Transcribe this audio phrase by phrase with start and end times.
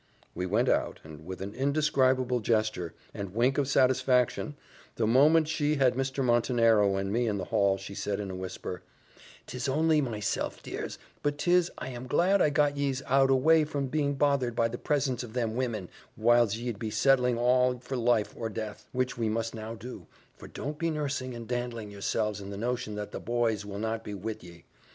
[0.33, 4.55] We went out, and with an indescribable gesture, and wink of satisfaction,
[4.95, 6.25] the moment she had Mr.
[6.25, 8.81] Montenero and me in the hall, she said in a whisper,
[9.45, 13.89] "'Tis only myself, dears, but 'tis I am glad I got yees out away from
[13.89, 18.33] being bothered by the presence of them women, whiles ye'd be settling all for life
[18.35, 22.49] or death, which we must now do for don't be nursing and dandling yourselves in
[22.49, 24.65] the notion that the boys will not be wid ye.